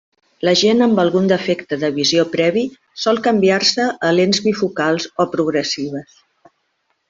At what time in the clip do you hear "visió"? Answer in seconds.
1.97-2.25